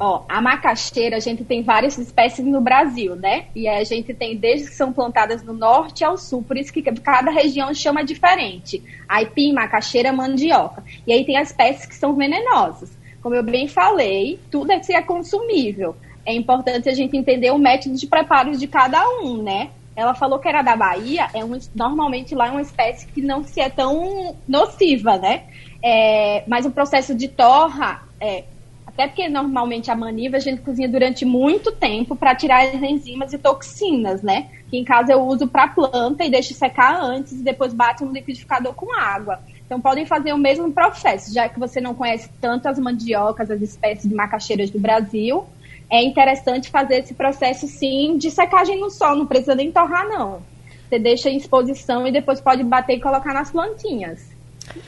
[0.00, 3.46] Ó, a macaxeira, a gente tem várias espécies no Brasil, né?
[3.56, 6.82] E a gente tem desde que são plantadas no norte ao sul, por isso que
[6.82, 8.82] cada região chama diferente.
[9.08, 10.84] Aipim, macaxeira, mandioca.
[11.06, 12.90] E aí tem as espécies que são venenosas.
[13.22, 15.96] Como eu bem falei, tudo é, é consumível.
[16.28, 19.70] É importante a gente entender o método de preparo de cada um, né?
[19.96, 23.42] Ela falou que era da Bahia, é um, normalmente lá é uma espécie que não
[23.42, 25.44] se é tão nociva, né?
[25.82, 28.44] É, mas o processo de torra é,
[28.86, 33.32] até porque normalmente a maniva a gente cozinha durante muito tempo para tirar as enzimas
[33.32, 34.50] e toxinas, né?
[34.68, 38.12] Que em casa eu uso para planta e deixo secar antes e depois bato no
[38.12, 39.40] liquidificador com água.
[39.64, 43.62] Então podem fazer o mesmo processo, já que você não conhece tanto as mandiocas, as
[43.62, 45.46] espécies de macaxeiras do Brasil,
[45.90, 50.40] é interessante fazer esse processo sim de secagem no sol, não precisa nem torrar não.
[50.88, 54.30] Você deixa em exposição e depois pode bater e colocar nas plantinhas.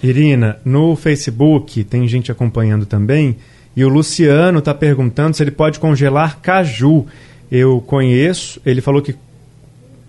[0.02, 3.36] Irina, no Facebook tem gente acompanhando também
[3.76, 7.06] e o Luciano está perguntando se ele pode congelar caju.
[7.50, 9.14] Eu conheço, ele falou que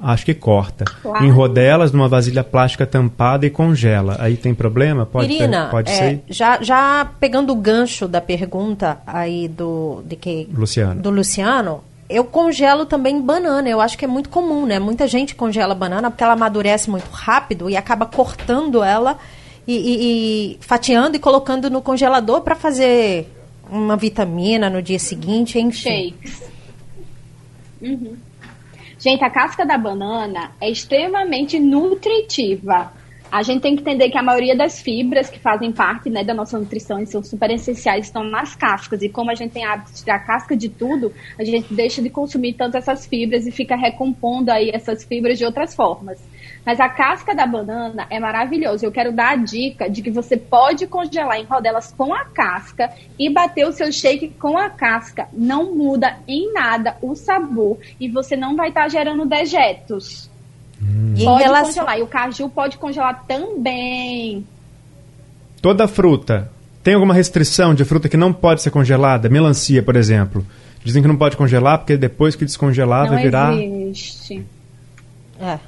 [0.02, 0.86] acho que corta.
[0.86, 1.26] Claro.
[1.26, 4.18] Em rodelas, numa vasilha plástica tampada e congela.
[4.20, 5.06] Aí tem problema?
[5.06, 6.24] Pode, Irina, ter, pode é, ser?
[6.30, 11.02] Já, já pegando o gancho da pergunta aí do, de que, Luciano.
[11.02, 13.70] do Luciano, eu congelo também banana.
[13.70, 14.80] Eu acho que é muito comum, né?
[14.80, 19.18] Muita gente congela banana porque ela amadurece muito rápido e acaba cortando ela
[19.68, 23.32] e, e, e fatiando e colocando no congelador para fazer
[23.70, 26.14] uma vitamina no dia seguinte, enfim.
[26.20, 26.44] Shakes.
[27.82, 28.16] Uhum.
[29.02, 32.94] Gente, a casca da banana é extremamente nutritiva.
[33.32, 36.36] A gente tem que entender que a maioria das fibras que fazem parte né, da
[36.36, 39.02] nossa nutrição e são super essenciais estão nas cascas.
[39.02, 42.12] E como a gente tem hábito de tirar casca de tudo, a gente deixa de
[42.12, 46.20] consumir tanto essas fibras e fica recompondo aí essas fibras de outras formas.
[46.66, 48.86] Mas a casca da banana é maravilhosa.
[48.86, 52.92] Eu quero dar a dica de que você pode congelar em rodelas com a casca
[53.18, 55.28] e bater o seu shake com a casca.
[55.34, 60.30] Não muda em nada o sabor e você não vai estar tá gerando dejetos.
[60.82, 61.16] Hum.
[61.24, 61.74] Pode relação...
[61.74, 62.00] congelar.
[62.00, 64.46] E o caju pode congelar também.
[65.62, 66.50] Toda fruta.
[66.84, 69.30] Tem alguma restrição de fruta que não pode ser congelada?
[69.30, 70.46] Melancia, por exemplo.
[70.84, 73.54] Dizem que não pode congelar porque depois que descongelar não vai virar.
[73.54, 74.44] Existe.
[75.40, 75.60] É.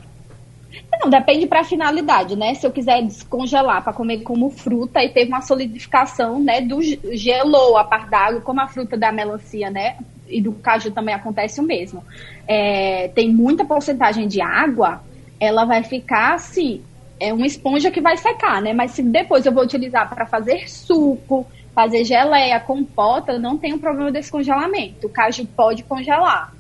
[1.01, 2.53] Não, depende para a finalidade, né?
[2.53, 7.77] Se eu quiser descongelar para comer como fruta e teve uma solidificação, né, do gelo
[7.77, 9.97] a par d'água, como a fruta da melancia, né?
[10.27, 12.03] E do caju também acontece o mesmo.
[12.47, 15.01] É, tem muita porcentagem de água,
[15.39, 16.81] ela vai ficar assim,
[17.19, 18.73] é uma esponja que vai secar, né?
[18.73, 23.79] Mas se depois eu vou utilizar para fazer suco, fazer geleia, compota, não tem um
[23.79, 25.07] problema desse congelamento.
[25.07, 26.53] O caju pode congelar.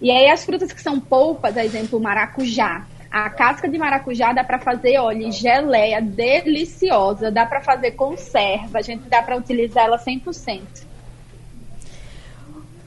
[0.00, 2.84] E aí as frutas que são polpas, exemplo, maracujá,
[3.24, 8.82] a casca de maracujá dá para fazer, olha, geleia deliciosa, dá para fazer conserva, a
[8.82, 10.60] gente dá para utilizar ela 100%.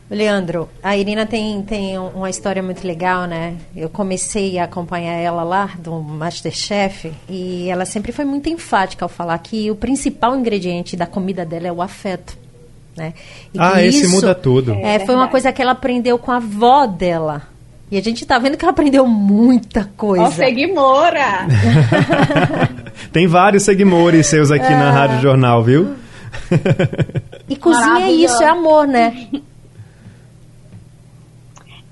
[0.08, 3.58] Leandro, a Irina tem, tem uma história muito legal, né?
[3.76, 9.10] Eu comecei a acompanhar ela lá do Masterchef e ela sempre foi muito enfática ao
[9.10, 12.38] falar que o principal ingrediente da comida dela é o afeto.
[12.96, 13.14] Né?
[13.54, 14.74] E ah, esse muda tudo.
[14.74, 17.44] É, é foi uma coisa que ela aprendeu com a avó dela.
[17.92, 20.26] E a gente tá vendo que ela aprendeu muita coisa.
[20.26, 21.48] Ó, Segui Moura!
[23.12, 25.96] Tem vários seguidores seus aqui na Rádio Jornal, viu?
[27.48, 29.28] E cozinha é isso, é amor, né?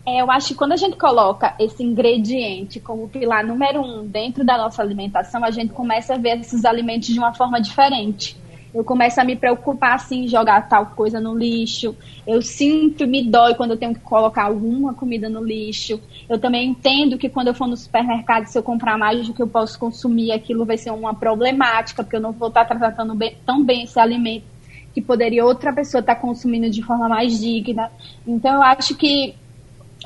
[0.05, 4.45] É, eu acho que quando a gente coloca esse ingrediente como pilar número um dentro
[4.45, 8.37] da nossa alimentação, a gente começa a ver esses alimentos de uma forma diferente.
[8.77, 11.95] Eu começo a me preocupar assim, jogar tal coisa no lixo.
[12.27, 15.99] Eu sinto, me dói quando eu tenho que colocar alguma comida no lixo.
[16.29, 19.41] Eu também entendo que quando eu for no supermercado, se eu comprar mais do que
[19.41, 23.35] eu posso consumir, aquilo vai ser uma problemática, porque eu não vou estar tratando bem,
[23.43, 24.45] tão bem esse alimento
[24.93, 27.91] que poderia outra pessoa estar consumindo de forma mais digna.
[28.27, 29.33] Então eu acho que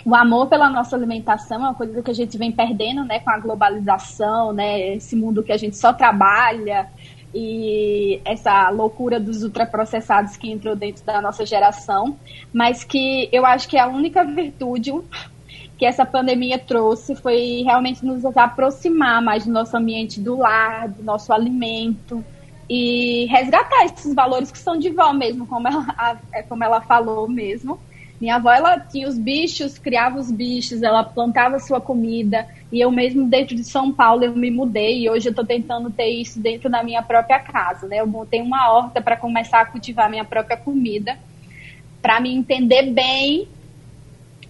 [0.05, 3.31] o amor pela nossa alimentação é uma coisa que a gente vem perdendo, né, com
[3.31, 6.88] a globalização, né, esse mundo que a gente só trabalha
[7.33, 12.17] e essa loucura dos ultraprocessados que entrou dentro da nossa geração,
[12.53, 14.91] mas que eu acho que a única virtude
[15.77, 21.01] que essa pandemia trouxe foi realmente nos aproximar mais do nosso ambiente do lar, do
[21.01, 22.23] nosso alimento
[22.69, 27.79] e resgatar esses valores que são de vó mesmo, como ela, como ela falou mesmo,
[28.21, 32.47] minha avó, ela tinha os bichos, criava os bichos, ela plantava sua comida.
[32.71, 35.01] E eu mesmo, dentro de São Paulo, eu me mudei.
[35.01, 37.99] E hoje eu estou tentando ter isso dentro da minha própria casa, né?
[37.99, 41.17] Eu montei uma horta para começar a cultivar minha própria comida.
[41.99, 43.47] Para me entender bem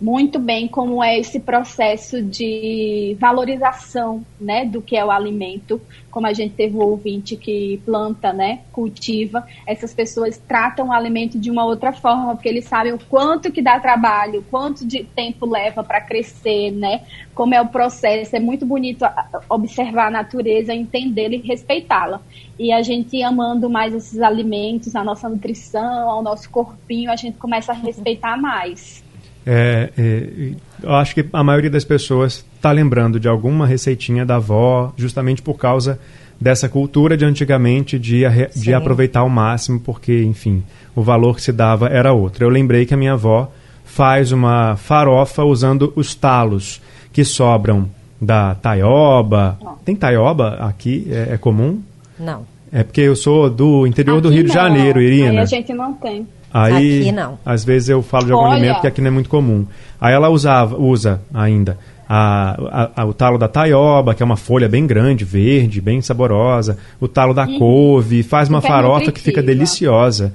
[0.01, 6.25] muito bem como é esse processo de valorização, né, do que é o alimento, como
[6.25, 11.51] a gente teve o ouvinte que planta, né, cultiva, essas pessoas tratam o alimento de
[11.51, 15.83] uma outra forma, porque eles sabem o quanto que dá trabalho, quanto de tempo leva
[15.83, 17.01] para crescer, né,
[17.35, 19.05] como é o processo, é muito bonito
[19.47, 22.21] observar a natureza, entendê-la e respeitá-la.
[22.57, 27.37] E a gente amando mais esses alimentos, a nossa nutrição, ao nosso corpinho, a gente
[27.37, 29.03] começa a respeitar mais.
[29.45, 34.35] É, é, eu acho que a maioria das pessoas está lembrando de alguma receitinha da
[34.35, 35.99] avó, justamente por causa
[36.39, 38.23] dessa cultura de antigamente de,
[38.55, 40.63] de aproveitar ao máximo, porque, enfim,
[40.95, 42.43] o valor que se dava era outro.
[42.43, 43.51] Eu lembrei que a minha avó
[43.85, 46.81] faz uma farofa usando os talos
[47.13, 49.57] que sobram da taioba.
[49.83, 51.07] Tem taioba aqui?
[51.09, 51.81] É, é comum?
[52.19, 52.45] Não.
[52.71, 54.47] É porque eu sou do interior aqui do Rio não.
[54.47, 55.31] de Janeiro, Irina.
[55.31, 56.25] Aí a gente não tem.
[56.53, 57.39] Aí, Aqui não.
[57.45, 58.55] às vezes eu falo de algum Olha.
[58.55, 59.65] alimento que aqui não é muito comum.
[59.99, 61.77] Aí ela usava, usa ainda
[62.09, 62.57] a,
[62.95, 66.77] a- a- o talo da taioba, que é uma folha bem grande, verde, bem saborosa.
[66.99, 70.33] O talo da couve, faz uma Super farofa que fica deliciosa.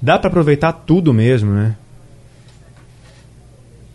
[0.00, 1.74] Dá para aproveitar tudo mesmo, né?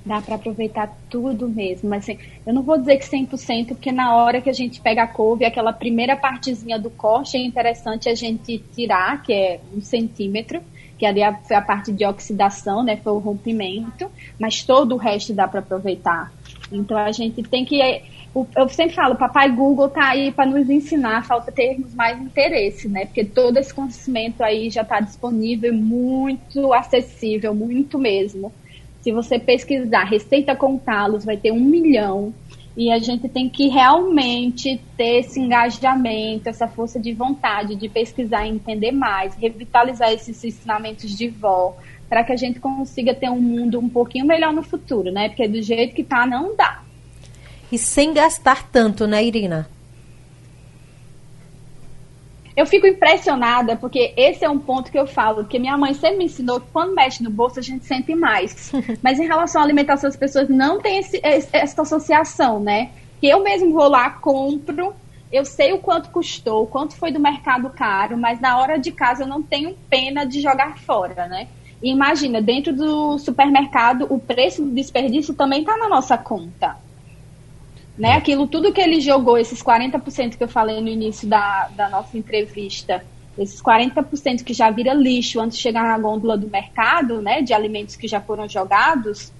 [0.04, 4.16] Dá para aproveitar tudo mesmo, mas assim, eu não vou dizer que 100%, porque na
[4.16, 8.16] hora que a gente pega a couve, aquela primeira partezinha do corte, é interessante a
[8.16, 10.60] gente tirar, que é um centímetro,
[11.02, 14.08] que ali foi a parte de oxidação, né, foi o rompimento,
[14.40, 16.32] mas todo o resto dá para aproveitar.
[16.72, 17.82] Então a gente tem que
[18.56, 23.06] eu sempre falo, papai Google tá aí para nos ensinar, falta termos mais interesse, né?
[23.06, 28.54] Porque todo esse conhecimento aí já está disponível, muito acessível, muito mesmo.
[29.02, 32.32] Se você pesquisar receita com talos, vai ter um milhão.
[32.76, 38.46] E a gente tem que realmente ter esse engajamento, essa força de vontade de pesquisar
[38.46, 41.76] e entender mais, revitalizar esses ensinamentos de vó,
[42.08, 45.30] para que a gente consiga ter um mundo um pouquinho melhor no futuro, né?
[45.30, 46.82] Porque do jeito que tá, não dá.
[47.72, 49.70] E sem gastar tanto, né, Irina?
[52.62, 56.20] Eu fico impressionada, porque esse é um ponto que eu falo, porque minha mãe sempre
[56.20, 58.72] me ensinou que quando mexe no bolso a gente sente mais.
[59.02, 62.92] Mas em relação à alimentação, as pessoas não têm esse- essa associação, né?
[63.20, 64.94] Que eu mesmo vou lá, compro,
[65.32, 68.92] eu sei o quanto custou, o quanto foi do mercado caro, mas na hora de
[68.92, 71.48] casa eu não tenho pena de jogar fora, né?
[71.82, 76.76] E imagina, dentro do supermercado, o preço do desperdício também está na nossa conta.
[78.02, 78.14] Né?
[78.14, 82.18] Aquilo tudo que ele jogou, esses 40% que eu falei no início da, da nossa
[82.18, 83.06] entrevista,
[83.38, 87.54] esses 40% que já vira lixo antes de chegar na gôndola do mercado, né, de
[87.54, 89.32] alimentos que já foram jogados,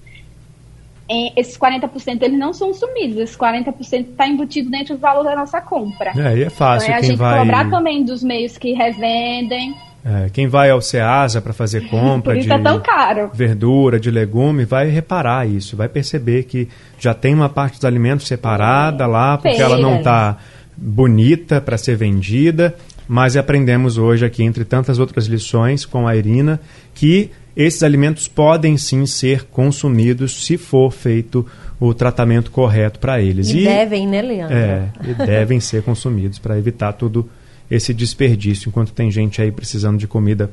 [1.10, 5.34] é, esses 40% eles não são sumidos, esses 40% está embutido dentro do valor da
[5.34, 6.12] nossa compra.
[6.16, 9.74] É, e é fácil então é a gente vai cobrar também dos meios que revendem,
[10.04, 13.30] é, quem vai ao Ceasa para fazer compra de é tão caro.
[13.32, 18.26] verdura, de legume, vai reparar isso, vai perceber que já tem uma parte dos alimentos
[18.26, 20.38] separada lá, porque ela não está
[20.76, 22.74] bonita para ser vendida,
[23.06, 26.60] mas aprendemos hoje aqui, entre tantas outras lições com a Irina,
[26.94, 31.46] que esses alimentos podem sim ser consumidos se for feito
[31.78, 33.50] o tratamento correto para eles.
[33.50, 34.56] E, devem, né, Leandro?
[34.56, 37.28] É, e devem ser consumidos para evitar todo
[37.70, 40.50] esse desperdício, enquanto tem gente aí precisando de comida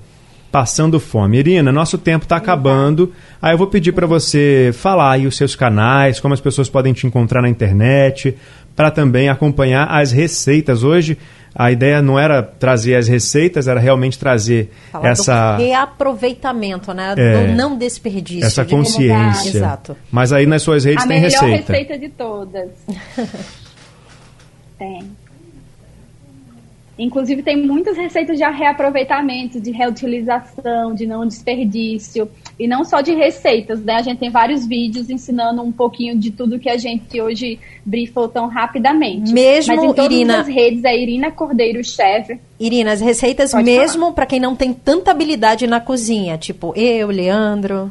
[0.52, 1.38] passando fome.
[1.38, 3.14] Irina, nosso tempo está acabando.
[3.42, 6.92] Aí eu vou pedir para você falar aí os seus canais, como as pessoas podem
[6.92, 8.36] te encontrar na internet,
[8.76, 10.84] para também acompanhar as receitas.
[10.84, 11.18] Hoje
[11.54, 17.14] a ideia não era trazer as receitas, era realmente trazer Falar essa do reaproveitamento, né?
[17.18, 17.48] É.
[17.48, 18.46] do não desperdício.
[18.46, 19.58] essa de como- consciência.
[19.58, 19.98] Exato.
[20.12, 21.74] Mas aí nas suas redes a tem melhor receita.
[21.74, 22.70] receita de todas.
[24.80, 25.12] tem.
[27.02, 32.30] Inclusive tem muitas receitas de reaproveitamento, de reutilização, de não desperdício.
[32.60, 33.94] E não só de receitas, né?
[33.94, 38.28] A gente tem vários vídeos ensinando um pouquinho de tudo que a gente hoje brifou
[38.28, 39.32] tão rapidamente.
[39.32, 42.38] Mesmo, Mas em todas Irina- as redes é Irina Cordeiro Chef.
[42.60, 47.08] Irina, as receitas Pode mesmo para quem não tem tanta habilidade na cozinha, tipo eu,
[47.08, 47.90] Leandro.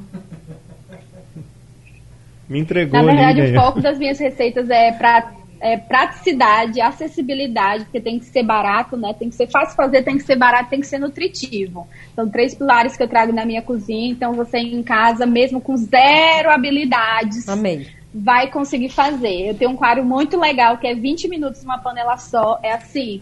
[2.46, 8.00] Me entregou Na verdade, o foco das minhas receitas é, pra, é praticidade, acessibilidade, porque
[8.00, 9.14] tem que ser barato, né?
[9.18, 11.86] Tem que ser fácil fazer, tem que ser barato, tem que ser nutritivo.
[12.14, 14.10] São três pilares que eu trago na minha cozinha.
[14.10, 17.88] Então, você em casa, mesmo com zero habilidades, Amei.
[18.14, 19.48] vai conseguir fazer.
[19.48, 22.58] Eu tenho um quadro muito legal que é 20 minutos numa panela só.
[22.62, 23.20] É assim,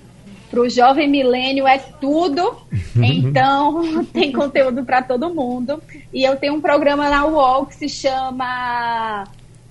[0.50, 2.56] pro jovem milênio é tudo.
[2.96, 5.82] Então, tem conteúdo para todo mundo.
[6.14, 9.24] E eu tenho um programa na UOL que se chama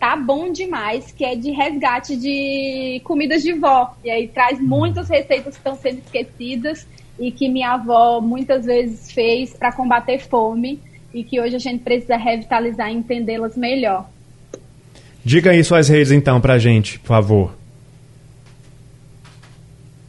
[0.06, 3.91] Tá Bom Demais, que é de resgate de comidas de vó.
[4.03, 6.88] E aí traz muitas receitas que estão sendo esquecidas
[7.18, 10.80] e que minha avó muitas vezes fez para combater fome
[11.12, 14.08] e que hoje a gente precisa revitalizar e entendê-las melhor.
[15.24, 17.56] Diga aí suas redes então pra gente, por favor.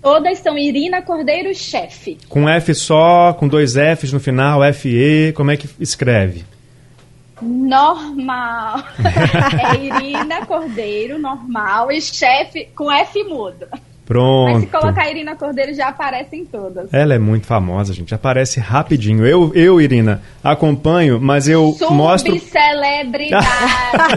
[0.03, 2.19] Todas são Irina Cordeiro Chefe.
[2.29, 6.45] Com F só, com dois Fs no final, FE, como é que escreve?
[7.43, 8.83] Normal.
[9.61, 11.91] é Irina Cordeiro, normal.
[11.91, 13.67] E chefe com F mudo.
[14.09, 14.81] Mas se Pronto.
[14.85, 16.93] colocar Irina Cordeiro já aparece em todas.
[16.95, 18.15] Ela é muito famosa, gente.
[18.15, 19.27] Aparece rapidinho.
[19.27, 22.33] Eu, eu Irina, acompanho, mas eu mostro.
[22.39, 23.45] Subcelebridade.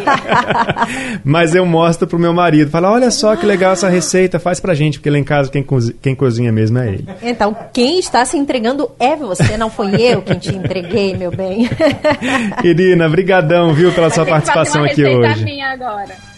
[1.24, 2.70] mas eu mostro pro meu marido.
[2.70, 5.64] Fala, olha só que legal essa receita, faz pra gente, porque lá em casa quem,
[5.64, 7.08] cozi- quem cozinha mesmo é ele.
[7.24, 11.70] Então, quem está se entregando é você, não foi eu quem te entreguei, meu bem.
[12.64, 15.44] Irina, brigadão, viu, pela sua participação aqui hoje.
[15.44, 16.29] minha agora.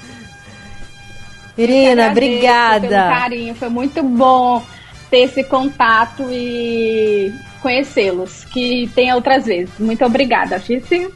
[1.57, 2.89] Irina, Agradeço Pelo obrigada.
[2.89, 4.63] carinho, foi muito bom
[5.09, 7.31] ter esse contato e
[7.61, 9.69] conhecê-los, que tem outras vezes.
[9.79, 11.09] Muito obrigada, Fice.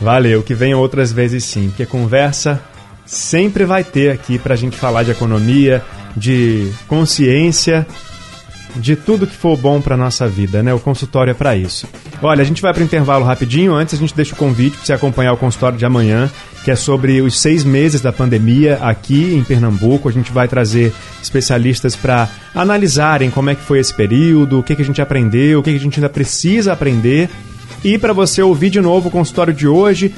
[0.00, 2.62] Valeu, que venham outras vezes sim, porque conversa
[3.06, 5.82] sempre vai ter aqui pra gente falar de economia,
[6.16, 7.86] de consciência,
[8.76, 10.72] de tudo que for bom pra nossa vida, né?
[10.72, 11.86] O consultório é pra isso.
[12.22, 14.92] Olha, a gente vai pro intervalo rapidinho, antes a gente deixa o convite pra você
[14.92, 16.30] acompanhar o consultório de amanhã,
[16.64, 20.08] que é sobre os seis meses da pandemia aqui em Pernambuco.
[20.08, 24.74] A gente vai trazer especialistas para analisarem como é que foi esse período, o que,
[24.74, 27.28] que a gente aprendeu, o que, que a gente ainda precisa aprender.
[27.84, 30.12] E para você ouvir de novo o consultório de hoje,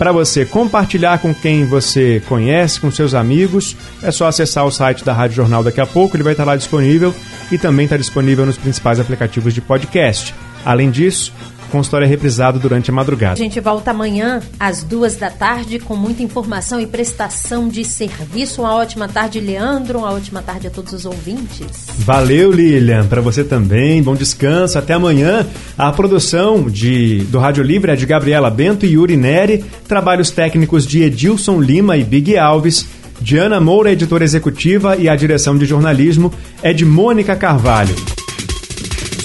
[0.00, 5.04] para você compartilhar com quem você conhece, com seus amigos, é só acessar o site
[5.04, 7.14] da Rádio Jornal daqui a pouco, ele vai estar lá disponível
[7.52, 10.34] e também está disponível nos principais aplicativos de podcast.
[10.64, 11.34] Além disso,
[11.70, 13.36] consultório é reprisado durante a A madrugada.
[13.36, 18.62] gente volta amanhã às duas da tarde com muita informação e prestação de serviço.
[18.62, 20.00] Uma ótima tarde, Leandro.
[20.00, 21.86] Uma ótima tarde a todos os ouvintes.
[21.98, 23.06] Valeu, Lilian.
[23.06, 24.02] Para você também.
[24.02, 24.78] Bom descanso.
[24.78, 25.46] Até amanhã.
[25.78, 29.64] A produção de, do Rádio Livre é de Gabriela Bento e Yuri Neri.
[29.88, 32.86] Trabalhos técnicos de Edilson Lima e Big Alves.
[33.20, 37.94] Diana Moura, editora executiva, e a direção de jornalismo é de Mônica Carvalho.